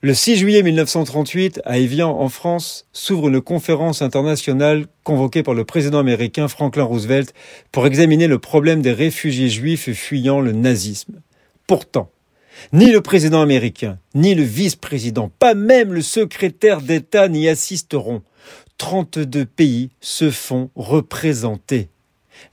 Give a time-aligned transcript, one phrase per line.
[0.00, 5.64] Le 6 juillet 1938, à Evian, en France, s'ouvre une conférence internationale convoquée par le
[5.64, 7.34] président américain Franklin Roosevelt
[7.72, 11.20] pour examiner le problème des réfugiés juifs fuyant le nazisme.
[11.66, 12.12] Pourtant,
[12.72, 18.22] ni le président américain, ni le vice-président, pas même le secrétaire d'État n'y assisteront.
[18.76, 21.88] 32 pays se font représenter.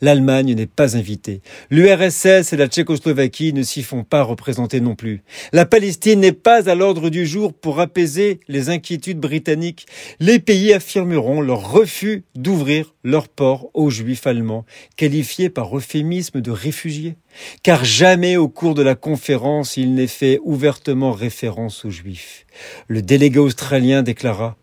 [0.02, 1.42] L'Allemagne n'est pas invitée.
[1.70, 5.24] L'URSS et la Tchécoslovaquie ne s'y font pas représenter non plus.
[5.54, 9.86] La Palestine n'est pas à l'ordre du jour pour apaiser les inquiétudes britanniques.
[10.20, 14.66] Les pays affirmeront leur refus d'ouvrir leurs ports aux juifs allemands,
[14.98, 17.16] qualifiés par euphémisme de réfugiés.
[17.64, 22.46] Car jamais au cours de la conférence il n'est fait ouvertement référence aux juifs.
[22.88, 24.58] Le délégué australien déclara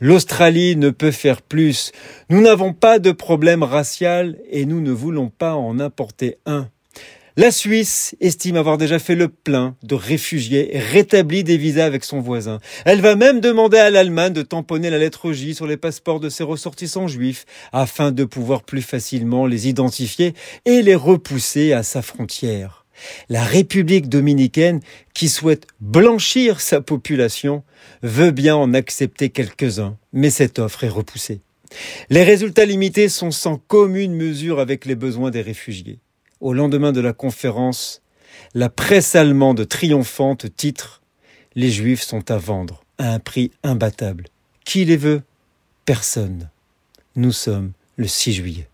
[0.00, 1.92] L'Australie ne peut faire plus.
[2.28, 6.68] Nous n'avons pas de problème racial et nous ne voulons pas en importer un.
[7.38, 12.02] La Suisse estime avoir déjà fait le plein de réfugiés et rétabli des visas avec
[12.02, 12.60] son voisin.
[12.86, 16.30] Elle va même demander à l'Allemagne de tamponner la lettre J sur les passeports de
[16.30, 20.32] ses ressortissants juifs afin de pouvoir plus facilement les identifier
[20.64, 22.85] et les repousser à sa frontière.
[23.28, 24.80] La République dominicaine,
[25.14, 27.62] qui souhaite blanchir sa population,
[28.02, 31.40] veut bien en accepter quelques-uns, mais cette offre est repoussée.
[32.10, 35.98] Les résultats limités sont sans commune mesure avec les besoins des réfugiés.
[36.40, 38.02] Au lendemain de la conférence,
[38.54, 41.02] la presse allemande triomphante titre
[41.54, 44.26] Les Juifs sont à vendre à un prix imbattable.
[44.64, 45.22] Qui les veut?
[45.84, 46.50] Personne.
[47.14, 48.68] Nous sommes le 6 juillet.